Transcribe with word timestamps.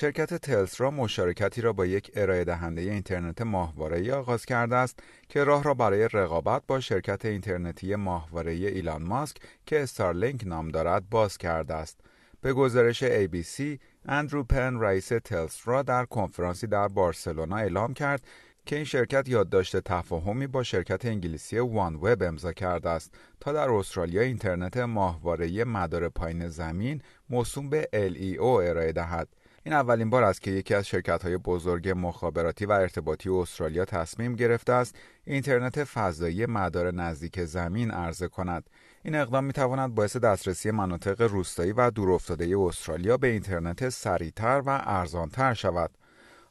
شرکت 0.00 0.34
تلسرا 0.34 0.90
مشارکتی 0.90 1.60
را 1.60 1.72
با 1.72 1.86
یک 1.86 2.10
ارائه 2.14 2.44
دهنده 2.44 2.80
اینترنت 2.80 3.42
ماهواره‌ای 3.42 4.12
آغاز 4.12 4.46
کرده 4.46 4.76
است 4.76 4.98
که 5.28 5.44
راه 5.44 5.62
را 5.64 5.74
برای 5.74 6.08
رقابت 6.12 6.62
با 6.66 6.80
شرکت 6.80 7.24
اینترنتی 7.24 7.94
ماهواره‌ای 7.94 8.66
ایلان 8.66 9.02
ماسک 9.02 9.36
که 9.66 9.82
استارلینک 9.82 10.46
نام 10.46 10.68
دارد 10.68 11.10
باز 11.10 11.38
کرده 11.38 11.74
است. 11.74 12.00
به 12.40 12.52
گزارش 12.52 13.04
ABC، 13.04 13.62
اندرو 14.08 14.44
پن 14.44 14.80
رئیس 14.80 15.08
تلسرا 15.08 15.82
در 15.82 16.04
کنفرانسی 16.04 16.66
در 16.66 16.88
بارسلونا 16.88 17.56
اعلام 17.56 17.94
کرد 17.94 18.26
که 18.66 18.76
این 18.76 18.84
شرکت 18.84 19.28
یادداشت 19.28 19.76
تفاهمی 19.76 20.46
با 20.46 20.62
شرکت 20.62 21.04
انگلیسی 21.04 21.58
وان 21.58 21.94
وب 21.94 22.22
امضا 22.22 22.52
کرده 22.52 22.88
است 22.88 23.14
تا 23.40 23.52
در 23.52 23.70
استرالیا 23.70 24.22
اینترنت 24.22 24.76
ماهواره‌ای 24.76 25.64
مدار 25.64 26.08
پایین 26.08 26.48
زمین 26.48 27.02
موسوم 27.30 27.70
به 27.70 27.88
LEO 27.92 28.40
ارائه 28.40 28.92
دهد. 28.92 29.28
این 29.64 29.74
اولین 29.74 30.10
بار 30.10 30.24
است 30.24 30.40
که 30.40 30.50
یکی 30.50 30.74
از 30.74 30.86
شرکت 30.86 31.22
های 31.22 31.36
بزرگ 31.36 31.92
مخابراتی 31.96 32.66
و 32.66 32.72
ارتباطی 32.72 33.28
استرالیا 33.28 33.84
تصمیم 33.84 34.36
گرفته 34.36 34.72
است 34.72 34.96
اینترنت 35.24 35.84
فضایی 35.84 36.46
مدار 36.46 36.90
نزدیک 36.90 37.44
زمین 37.44 37.90
عرضه 37.90 38.28
کند. 38.28 38.70
این 39.02 39.14
اقدام 39.14 39.44
می 39.44 39.52
تواند 39.52 39.94
باعث 39.94 40.16
دسترسی 40.16 40.70
مناطق 40.70 41.22
روستایی 41.22 41.72
و 41.72 41.90
دورافتاده 41.90 42.58
استرالیا 42.58 43.16
به 43.16 43.26
اینترنت 43.26 43.88
سریعتر 43.88 44.62
و 44.66 44.82
ارزانتر 44.84 45.54
شود. 45.54 45.90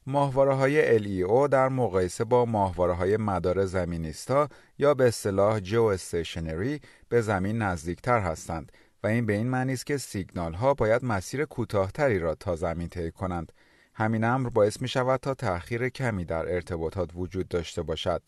ماهواره 0.08 0.54
های 0.54 1.00
LEO 1.00 1.48
در 1.48 1.70
مقایسه 1.70 2.24
با 2.24 2.46
ماهواره 2.46 2.94
های 2.94 3.18
مدار 3.18 3.66
زمینیستا 3.66 4.50
یا 4.78 4.94
به 4.94 5.08
اصطلاح 5.08 5.60
جو 5.60 5.84
استیشنری 5.84 6.82
به 7.10 7.22
زمین 7.22 7.62
نزدیکتر 7.62 8.20
هستند 8.20 8.72
و 9.04 9.08
این 9.08 9.26
به 9.26 9.34
این 9.34 9.48
معنی 9.48 9.74
است 9.74 9.86
که 9.86 9.98
سیگنال 9.98 10.54
ها 10.54 10.74
باید 10.74 11.06
مسیر 11.06 11.46
کوتاهتری 11.46 12.20
را 12.20 12.36
تا 12.36 12.56
زمین 12.56 12.90
طی 12.90 13.12
کنند. 13.12 13.52
همین 13.94 14.24
امر 14.24 14.50
باعث 14.50 14.82
می 14.82 14.88
شود 14.88 15.20
تا 15.20 15.34
تأخیر 15.34 15.90
کمی 15.90 16.26
در 16.26 16.54
ارتباطات 16.54 17.10
وجود 17.16 17.48
داشته 17.48 17.82
باشد. 17.82 18.22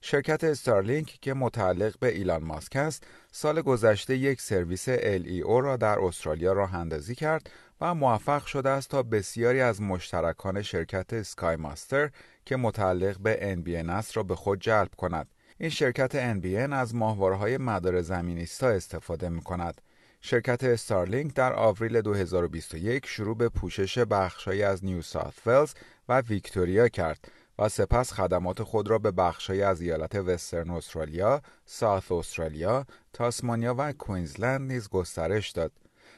شرکت 0.00 0.44
استارلینک 0.44 1.18
که 1.20 1.34
متعلق 1.34 1.98
به 1.98 2.08
ایلان 2.08 2.44
ماسک 2.44 2.76
است، 2.76 3.06
سال 3.32 3.62
گذشته 3.62 4.16
یک 4.16 4.40
سرویس 4.40 4.88
LEO 4.90 5.62
را 5.62 5.76
در 5.76 5.98
استرالیا 5.98 6.52
راه 6.52 6.74
اندازی 6.74 7.14
کرد 7.14 7.50
و 7.80 7.94
موفق 7.94 8.46
شده 8.46 8.70
است 8.70 8.90
تا 8.90 9.02
بسیاری 9.02 9.60
از 9.60 9.82
مشترکان 9.82 10.62
شرکت 10.62 11.22
سکای 11.22 11.56
ماستر 11.56 12.10
که 12.44 12.56
متعلق 12.56 13.18
به 13.18 13.56
NBN 13.56 13.88
است 13.88 14.16
را 14.16 14.22
به 14.22 14.36
خود 14.36 14.60
جلب 14.60 14.94
کند. 14.96 15.28
این 15.58 15.70
شرکت 15.70 16.34
NBN 16.40 16.72
از 16.72 16.94
ماهواره‌های 16.94 17.58
مدار 17.58 18.02
زمینیستا 18.02 18.68
استفاده 18.68 19.28
می 19.28 19.40
کند. 19.40 19.80
شرکت 20.20 20.64
استارلینک 20.64 21.34
در 21.34 21.52
آوریل 21.52 22.00
2021 22.00 23.06
شروع 23.06 23.36
به 23.36 23.48
پوشش 23.48 23.98
بخشهایی 23.98 24.62
از 24.62 24.84
نیو 24.84 25.02
ساوت 25.02 25.46
ولز 25.46 25.74
و 26.08 26.20
ویکتوریا 26.20 26.88
کرد 26.88 27.32
و 27.58 27.68
سپس 27.68 28.12
خدمات 28.12 28.62
خود 28.62 28.88
را 28.88 28.98
به 28.98 29.10
بخشهایی 29.10 29.62
از 29.62 29.80
ایالت 29.80 30.14
وسترن 30.14 30.70
استرالیا، 30.70 31.42
ساوت 31.64 32.12
استرالیا، 32.12 32.86
تاسمانیا 33.12 33.74
و 33.78 33.92
کوینزلند 33.92 34.72
نیز 34.72 34.88
گسترش 34.88 35.50
داد. 35.50 35.72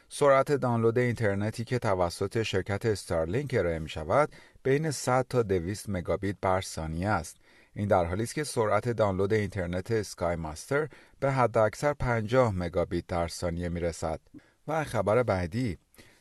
سرعت 0.09 0.53
دانلود 0.53 0.99
اینترنتی 0.99 1.65
که 1.65 1.79
توسط 1.79 2.43
شرکت 2.43 2.87
استارلینک 2.87 3.55
ارائه 3.59 3.79
می 3.79 3.89
شود 3.89 4.29
بین 4.63 4.91
100 4.91 5.27
تا 5.29 5.43
200 5.43 5.87
مگابیت 5.89 6.37
بر 6.43 6.61
ثانیه 6.61 7.09
است 7.09 7.37
این 7.75 7.89
در 7.89 8.05
حالی 8.05 8.23
است 8.23 8.35
که 8.35 8.45
سرعت 8.45 8.89
دانلود 8.89 9.33
اینترنت 9.33 9.91
Sky 9.91 10.37
Muster 10.37 10.89
به 11.21 11.33
حداکثر 11.33 11.93
50 11.93 12.53
مگابیت 12.55 13.07
در 13.07 13.29
ثانیه 13.29 13.69
می 13.69 13.81
رسد. 13.81 14.21
و 14.69 14.85
خبر 14.85 15.23
بعدی 15.23 15.79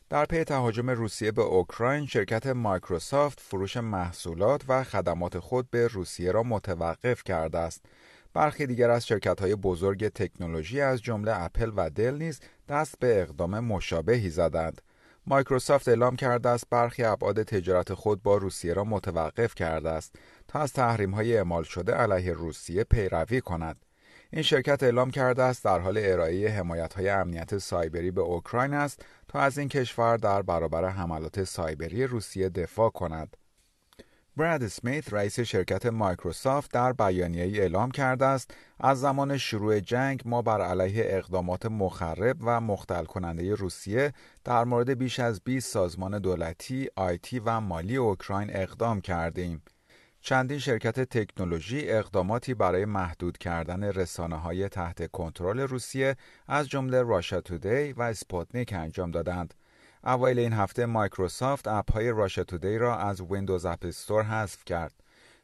در 0.10 0.26
پی 0.26 0.44
تهاجم 0.44 0.90
روسیه 0.90 1.32
به 1.32 1.42
اوکراین 1.42 2.06
شرکت 2.06 2.48
مایکروسافت 2.48 3.40
فروش 3.40 3.78
محصولات 3.78 4.62
و 4.68 4.84
خدمات 4.84 5.40
خود 5.40 5.70
به 5.72 5.88
روسیه 5.88 6.32
را 6.32 6.44
متوقف 6.44 7.24
کرده 7.24 7.58
است. 7.58 7.86
برخی 8.34 8.68
دیگر 8.68 8.90
از 8.90 9.08
شرکت 9.08 9.42
های 9.42 9.56
بزرگ 9.56 10.08
تکنولوژی 10.08 10.81
از 10.81 11.02
جمله 11.02 11.42
اپل 11.42 11.72
و 11.76 11.90
Dell 11.90 12.16
نیز 12.16 12.40
دست 12.70 13.00
به 13.00 13.22
اقدام 13.22 13.60
مشابهی 13.60 14.30
زدند. 14.30 14.81
مایکروسافت 15.30 15.88
اعلام 15.88 16.16
کرده 16.16 16.50
است 16.50 16.64
برخی 16.70 17.04
ابعاد 17.04 17.44
تجارت 17.44 17.94
خود 17.94 18.24
با 18.24 18.38
روسیه 18.38 18.74
را 18.74 18.84
متوقف 18.84 19.56
کرده 19.56 19.90
است 19.90 20.16
تا 20.48 20.60
از 20.60 20.74
تحریم 20.74 21.12
های 21.12 21.38
اعمال 21.38 21.64
شده 21.64 21.94
علیه 21.94 22.34
روسیه 22.34 22.84
پیروی 22.84 23.42
کند. 23.42 23.86
این 24.32 24.42
شرکت 24.42 24.84
اعلام 24.84 25.12
کرده 25.12 25.44
است 25.44 25.64
در 25.64 25.80
حال 25.80 25.98
ارائه 26.02 26.50
حمایت 26.50 26.94
های 26.94 27.10
امنیت 27.10 27.58
سایبری 27.58 28.12
به 28.12 28.22
اوکراین 28.22 28.74
است 28.74 29.06
تا 29.28 29.40
از 29.40 29.58
این 29.58 29.70
کشور 29.70 30.18
در 30.18 30.42
برابر 30.42 30.90
حملات 30.90 31.44
سایبری 31.44 32.04
روسیه 32.04 32.50
دفاع 32.50 32.90
کند. 32.90 33.38
براد 34.40 34.64
اسمیت 34.64 35.14
رئیس 35.14 35.40
شرکت 35.40 35.86
مایکروسافت 35.86 36.72
در 36.72 36.94
بیانیه‌ای 36.94 37.60
اعلام 37.60 37.92
کرده 37.92 38.26
است 38.26 38.52
از 38.80 39.02
زمان 39.02 39.38
شروع 39.38 39.80
جنگ 39.80 40.22
ما 40.26 40.42
بر 40.42 40.62
علیه 40.62 41.04
اقدامات 41.08 41.66
مخرب 41.66 42.38
و 42.42 42.62
مختل 42.62 43.06
کننده 43.06 43.56
روسیه 43.56 44.14
در 44.44 44.64
مورد 44.64 44.90
بیش 44.90 45.20
از 45.20 45.42
20 45.44 45.74
سازمان 45.74 46.20
دولتی، 46.20 46.90
IT 46.96 47.40
و 47.40 47.60
مالی 47.60 47.96
اوکراین 47.96 48.50
اقدام 48.54 49.02
کردیم. 49.02 49.62
چندین 50.22 50.60
شرکت 50.60 51.00
تکنولوژی 51.00 51.90
اقداماتی 51.90 52.54
برای 52.54 52.86
محدود 52.86 53.38
کردن 53.38 53.84
رسانه 53.84 54.36
های 54.36 54.70
تحت 54.70 55.12
کنترل 55.12 55.60
روسیه 55.60 56.16
از 56.48 56.70
جمله 56.70 57.02
Russia 57.02 57.42
Today 57.42 57.94
و 57.94 58.02
اسپوتنیک 58.02 58.74
انجام 58.74 59.12
دادند. 59.12 59.54
اوایل 60.04 60.40
این 60.40 60.54
هفته 60.54 60.86
مایکروسافت 60.86 61.68
اپ 61.68 61.92
های 61.92 62.12
Russia 62.12 62.44
Today 62.44 62.78
را 62.78 62.98
از 62.98 63.22
Windows 63.22 63.66
App 63.66 63.86
Store 63.86 64.24
حذف 64.24 64.66
کرد. 64.66 64.94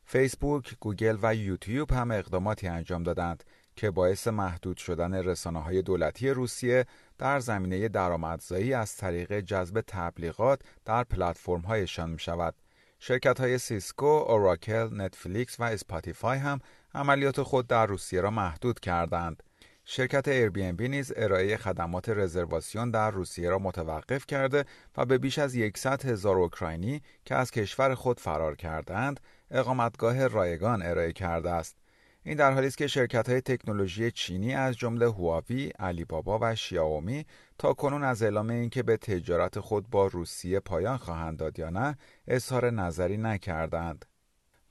فیسبوک، 0.06 0.76
گوگل 0.80 1.18
و 1.22 1.36
یوتیوب 1.36 1.92
هم 1.92 2.12
اقداماتی 2.12 2.68
انجام 2.68 3.04
دادند 3.04 3.44
که 3.76 3.92
باعث 3.92 4.28
محدود 4.28 4.78
شدن 4.78 5.14
رسانه 5.14 5.62
های 5.62 5.82
دولتی 5.82 6.30
روسیه 6.30 6.86
در 7.18 7.40
زمینه 7.40 7.88
درآمدزایی 7.88 8.74
از 8.74 8.96
طریق 8.96 9.40
جذب 9.40 9.84
تبلیغات 9.88 10.62
در 10.86 11.04
پلتفرم 11.04 11.62
هایشان 11.62 12.10
می 12.10 12.20
شود. 12.20 12.56
شرکت 13.00 13.40
های 13.40 13.58
سیسکو، 13.58 14.06
اوراکل، 14.06 14.90
نتفلیکس 15.02 15.60
و 15.60 15.64
اسپاتیفای 15.64 16.38
هم 16.38 16.60
عملیات 16.94 17.42
خود 17.42 17.68
در 17.68 17.86
روسیه 17.86 18.22
را 18.22 18.32
محدود 18.32 18.80
کردند. 18.80 19.44
شرکت 19.88 20.30
بی 20.30 20.90
نیز 20.90 21.14
ارائه 21.16 21.58
خدمات 21.58 22.10
رزرواسیون 22.10 22.92
در 22.92 23.12
روسیه 23.12 23.50
را 23.50 23.60
متوقف 23.60 24.26
کرده 24.26 24.66
و 24.98 25.06
به 25.06 25.18
بیش 25.18 25.40
از 25.40 25.56
100 25.76 26.06
هزار 26.06 26.38
اوکراینی 26.38 27.02
که 27.26 27.36
از 27.36 27.52
کشور 27.52 27.96
خود 27.96 28.20
فرار 28.20 28.56
کردند 28.56 29.20
اقامتگاه 29.52 30.28
رایگان 30.28 30.82
ارائه 30.82 31.14
کرده 31.14 31.52
است. 31.52 31.76
این 32.24 32.38
در 32.38 32.52
حالی 32.52 32.68
است 32.68 32.78
که 32.78 32.88
شرکت 32.88 33.30
های 33.30 33.42
تکنولوژی 33.42 34.12
چینی 34.12 34.56
از 34.56 34.78
جمله 34.78 35.12
هواوی، 35.12 35.72
علی 35.80 36.06
بابا 36.06 36.40
و 36.42 36.56
شیائومی 36.56 37.26
تا 37.58 37.74
کنون 37.74 38.04
از 38.04 38.24
اعلام 38.24 38.50
اینکه 38.50 38.84
به 38.84 38.98
تجارت 38.98 39.60
خود 39.60 39.90
با 39.90 40.08
روسیه 40.08 40.60
پایان 40.60 40.98
خواهند 40.98 41.38
داد 41.38 41.60
یا 41.60 41.70
نه 41.70 41.98
اظهار 42.28 42.70
نظری 42.70 43.18
نکردند. 43.18 44.06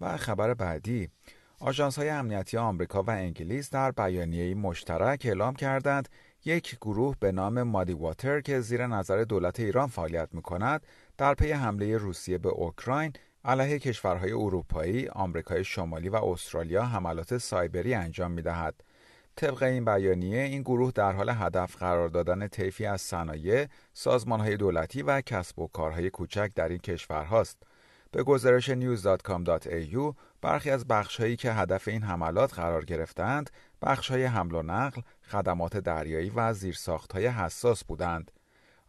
و 0.01 0.17
خبر 0.17 0.55
بعدی 0.55 1.09
آژانس 1.61 1.99
های 1.99 2.09
امنیتی 2.09 2.57
آمریکا 2.57 3.03
و 3.03 3.11
انگلیس 3.11 3.71
در 3.71 3.91
بیانیه‌ای 3.91 4.55
مشترک 4.55 5.23
اعلام 5.25 5.55
کردند 5.55 6.09
یک 6.45 6.77
گروه 6.77 7.17
به 7.21 7.33
نام 7.33 7.63
مادی 7.63 7.93
واتر 7.93 8.41
که 8.41 8.61
زیر 8.61 8.87
نظر 8.87 9.25
دولت 9.25 9.61
ایران 9.61 9.87
فعالیت 9.87 10.29
می 10.33 10.43
کند 10.43 10.87
در 11.19 11.35
پی 11.35 11.53
حمله 11.53 11.97
روسیه 11.97 12.39
به 12.39 12.49
اوکراین 12.49 13.13
علیه 13.45 13.79
کشورهای 13.79 14.33
اروپایی، 14.33 15.09
آمریکای 15.09 15.65
شمالی 15.65 16.09
و 16.09 16.17
استرالیا 16.17 16.85
حملات 16.85 17.39
سایبری 17.39 17.95
انجام 17.95 18.31
می 18.31 18.43
دهد. 18.43 18.75
طبق 19.37 19.63
این 19.63 19.85
بیانیه 19.85 20.43
این 20.43 20.63
گروه 20.63 20.93
در 20.95 21.13
حال 21.13 21.29
هدف 21.29 21.77
قرار 21.77 22.09
دادن 22.09 22.49
طیفی 22.49 22.87
از 22.87 23.01
صنایع، 23.01 23.67
سازمانهای 23.93 24.57
دولتی 24.57 25.03
و 25.03 25.21
کسب 25.21 25.59
و 25.59 25.67
کارهای 25.67 26.11
کوچک 26.11 26.51
در 26.55 26.69
این 26.69 26.79
کشورهاست. 26.79 27.63
به 28.15 28.23
گزارش 28.23 28.71
news.com.au 28.71 30.15
برخی 30.43 30.71
از 30.71 30.87
بخشهایی 30.87 31.37
که 31.37 31.53
هدف 31.53 31.89
این 31.89 32.03
حملات 32.03 32.55
قرار 32.55 32.85
گرفتند، 32.85 33.51
بخشهای 33.83 34.25
حمل 34.25 34.55
و 34.55 34.63
نقل، 34.63 35.03
خدمات 35.23 35.77
دریایی 35.77 36.31
و 36.31 36.53
زیرساختهای 36.53 37.27
حساس 37.27 37.85
بودند. 37.85 38.31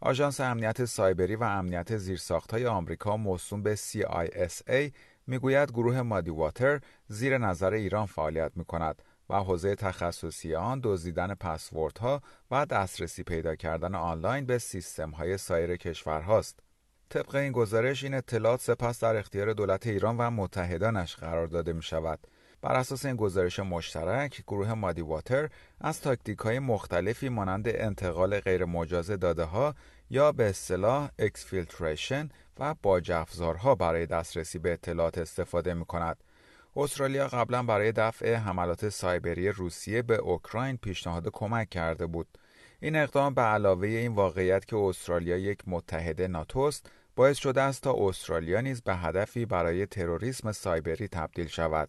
آژانس 0.00 0.40
امنیت 0.40 0.84
سایبری 0.84 1.36
و 1.36 1.42
امنیت 1.44 1.96
زیرساختهای 1.96 2.66
آمریکا 2.66 3.16
موسوم 3.16 3.62
به 3.62 3.76
CISA 3.76 4.92
می‌گوید 5.26 5.70
گروه 5.70 6.02
مادی 6.02 6.30
واتر 6.30 6.80
زیر 7.08 7.38
نظر 7.38 7.72
ایران 7.72 8.06
فعالیت 8.06 8.52
می 8.56 8.64
کند 8.64 9.02
و 9.30 9.36
حوزه 9.36 9.74
تخصصی 9.74 10.54
آن 10.54 10.80
دزدیدن 10.84 11.34
پسوردها 11.34 12.22
و 12.50 12.66
دسترسی 12.66 13.22
پیدا 13.22 13.56
کردن 13.56 13.94
آنلاین 13.94 14.46
به 14.46 14.58
سیستم 14.58 15.10
های 15.10 15.38
سایر 15.38 15.76
کشورهاست. 15.76 16.65
طبق 17.08 17.34
این 17.34 17.52
گزارش 17.52 18.04
این 18.04 18.14
اطلاعات 18.14 18.60
سپس 18.60 19.00
در 19.00 19.16
اختیار 19.16 19.52
دولت 19.52 19.86
ایران 19.86 20.16
و 20.16 20.30
متحدانش 20.30 21.16
قرار 21.16 21.46
داده 21.46 21.72
می 21.72 21.82
شود. 21.82 22.18
بر 22.62 22.76
اساس 22.76 23.04
این 23.06 23.16
گزارش 23.16 23.60
مشترک 23.60 24.42
گروه 24.46 24.74
مادی 24.74 25.02
واتر 25.02 25.48
از 25.80 26.00
تاکتیک 26.00 26.38
های 26.38 26.58
مختلفی 26.58 27.28
مانند 27.28 27.68
انتقال 27.68 28.40
غیر 28.40 28.64
مجاز 28.64 29.10
داده 29.10 29.44
ها 29.44 29.74
یا 30.10 30.32
به 30.32 30.48
اصطلاح 30.48 31.10
exfiltration 31.18 32.28
و 32.58 32.74
باج 32.82 33.12
افزارها 33.12 33.74
برای 33.74 34.06
دسترسی 34.06 34.58
به 34.58 34.72
اطلاعات 34.72 35.18
استفاده 35.18 35.74
می 35.74 35.84
کند. 35.84 36.16
استرالیا 36.76 37.28
قبلا 37.28 37.62
برای 37.62 37.92
دفع 37.92 38.34
حملات 38.34 38.88
سایبری 38.88 39.48
روسیه 39.48 40.02
به 40.02 40.16
اوکراین 40.16 40.76
پیشنهاد 40.76 41.28
کمک 41.32 41.70
کرده 41.70 42.06
بود. 42.06 42.38
این 42.80 42.96
اقدام 42.96 43.34
به 43.34 43.42
علاوه 43.42 43.88
این 43.88 44.12
واقعیت 44.12 44.64
که 44.64 44.76
استرالیا 44.76 45.36
یک 45.36 45.58
متحد 45.66 46.22
ناتوست 46.22 46.90
باعث 47.16 47.36
شده 47.38 47.60
است 47.60 47.82
تا 47.82 47.94
استرالیا 47.98 48.60
نیز 48.60 48.82
به 48.82 48.96
هدفی 48.96 49.46
برای 49.46 49.86
تروریسم 49.86 50.52
سایبری 50.52 51.08
تبدیل 51.08 51.46
شود. 51.46 51.88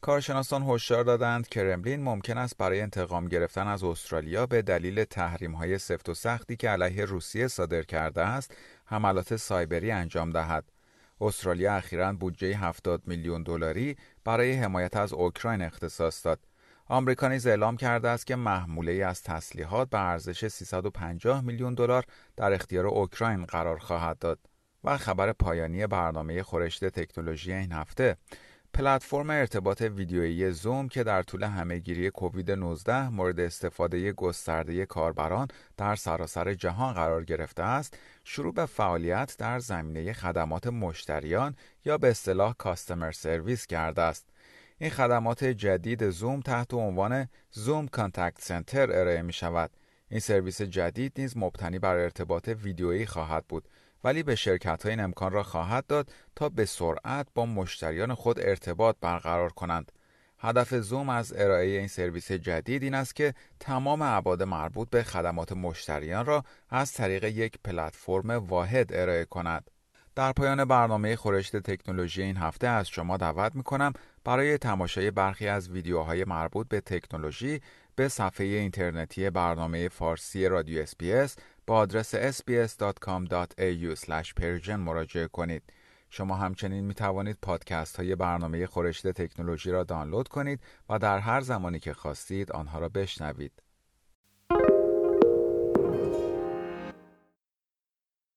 کارشناسان 0.00 0.62
هشدار 0.62 1.04
دادند 1.04 1.48
که 1.48 1.60
کرملین 1.60 2.02
ممکن 2.02 2.38
است 2.38 2.56
برای 2.58 2.80
انتقام 2.80 3.28
گرفتن 3.28 3.66
از 3.66 3.84
استرالیا 3.84 4.46
به 4.46 4.62
دلیل 4.62 5.04
تحریم 5.04 5.52
های 5.52 5.78
سفت 5.78 6.08
و 6.08 6.14
سختی 6.14 6.56
که 6.56 6.68
علیه 6.68 7.04
روسیه 7.04 7.48
صادر 7.48 7.82
کرده 7.82 8.22
است 8.22 8.54
حملات 8.84 9.36
سایبری 9.36 9.90
انجام 9.90 10.30
دهد. 10.30 10.64
استرالیا 11.20 11.74
اخیرا 11.74 12.12
بودجه 12.12 12.56
70 12.56 13.02
میلیون 13.06 13.42
دلاری 13.42 13.96
برای 14.24 14.52
حمایت 14.52 14.96
از 14.96 15.12
اوکراین 15.12 15.62
اختصاص 15.62 16.26
داد. 16.26 16.40
آمریکا 16.86 17.28
نیز 17.28 17.46
اعلام 17.46 17.76
کرده 17.76 18.08
است 18.08 18.26
که 18.26 18.36
محموله 18.36 18.92
از 18.92 19.22
تسلیحات 19.22 19.90
به 19.90 20.00
ارزش 20.00 20.48
350 20.48 21.40
میلیون 21.40 21.74
دلار 21.74 22.04
در 22.36 22.52
اختیار 22.52 22.86
اوکراین 22.86 23.44
قرار 23.44 23.78
خواهد 23.78 24.18
داد. 24.18 24.38
و 24.84 24.98
خبر 24.98 25.32
پایانی 25.32 25.86
برنامه 25.86 26.42
خورشت 26.42 26.84
تکنولوژی 26.84 27.52
این 27.52 27.72
هفته 27.72 28.16
پلتفرم 28.74 29.30
ارتباط 29.30 29.80
ویدیویی 29.80 30.50
زوم 30.50 30.88
که 30.88 31.04
در 31.04 31.22
طول 31.22 31.42
همهگیری 31.44 32.10
کووید 32.10 32.50
19 32.50 33.08
مورد 33.08 33.40
استفاده 33.40 34.12
گسترده 34.12 34.86
کاربران 34.86 35.48
در 35.76 35.96
سراسر 35.96 36.54
جهان 36.54 36.94
قرار 36.94 37.24
گرفته 37.24 37.62
است، 37.62 37.98
شروع 38.24 38.54
به 38.54 38.66
فعالیت 38.66 39.36
در 39.38 39.58
زمینه 39.58 40.12
خدمات 40.12 40.66
مشتریان 40.66 41.56
یا 41.84 41.98
به 41.98 42.10
اصطلاح 42.10 42.54
customer 42.58 43.12
service 43.12 43.66
کرده 43.66 44.02
است. 44.02 44.31
این 44.82 44.90
خدمات 44.90 45.44
جدید 45.44 46.10
زوم 46.10 46.40
تحت 46.40 46.74
عنوان 46.74 47.28
Zoom 47.50 47.88
Contact 47.88 48.40
Center 48.40 48.92
ارائه 48.92 49.22
می 49.22 49.32
شود. 49.32 49.70
این 50.08 50.20
سرویس 50.20 50.62
جدید 50.62 51.12
نیز 51.18 51.36
مبتنی 51.36 51.78
بر 51.78 51.96
ارتباط 51.96 52.48
ویدیویی 52.48 53.06
خواهد 53.06 53.44
بود 53.48 53.68
ولی 54.04 54.22
به 54.22 54.34
شرکت 54.34 54.86
این 54.86 55.00
امکان 55.00 55.32
را 55.32 55.42
خواهد 55.42 55.86
داد 55.86 56.12
تا 56.36 56.48
به 56.48 56.64
سرعت 56.64 57.26
با 57.34 57.46
مشتریان 57.46 58.14
خود 58.14 58.40
ارتباط 58.40 58.96
برقرار 59.00 59.52
کنند. 59.52 59.92
هدف 60.38 60.74
زوم 60.74 61.08
از 61.08 61.32
ارائه 61.36 61.78
این 61.78 61.88
سرویس 61.88 62.32
جدید 62.32 62.82
این 62.82 62.94
است 62.94 63.16
که 63.16 63.34
تمام 63.60 64.02
ابعاد 64.02 64.42
مربوط 64.42 64.90
به 64.90 65.02
خدمات 65.02 65.52
مشتریان 65.52 66.26
را 66.26 66.44
از 66.70 66.92
طریق 66.92 67.24
یک 67.24 67.58
پلتفرم 67.64 68.30
واحد 68.30 68.92
ارائه 68.92 69.24
کند. 69.24 69.70
در 70.14 70.32
پایان 70.32 70.64
برنامه 70.64 71.16
گزارش 71.16 71.56
تکنولوژی 71.56 72.22
این 72.22 72.36
هفته 72.36 72.66
از 72.66 72.88
شما 72.88 73.16
دعوت 73.16 73.54
می 73.54 73.62
کنم 73.62 73.92
برای 74.24 74.58
تماشای 74.58 75.10
برخی 75.10 75.48
از 75.48 75.70
ویدیوهای 75.70 76.24
مربوط 76.24 76.68
به 76.68 76.80
تکنولوژی 76.80 77.60
به 77.96 78.08
صفحه 78.08 78.46
اینترنتی 78.46 79.30
برنامه 79.30 79.88
فارسی 79.88 80.48
رادیو 80.48 80.82
SBS 80.82 81.36
با 81.66 81.76
آدرس 81.76 82.14
sbs.com.au 82.14 83.96
مراجعه 84.70 85.26
کنید. 85.26 85.62
شما 86.10 86.36
همچنین 86.36 86.84
می 86.84 86.94
توانید 86.94 87.38
پادکست 87.42 87.96
های 87.96 88.16
برنامه 88.16 88.66
خورشت 88.66 89.08
تکنولوژی 89.08 89.70
را 89.70 89.84
دانلود 89.84 90.28
کنید 90.28 90.60
و 90.88 90.98
در 90.98 91.18
هر 91.18 91.40
زمانی 91.40 91.78
که 91.78 91.94
خواستید 91.94 92.52
آنها 92.52 92.78
را 92.78 92.88
بشنوید. 92.88 93.71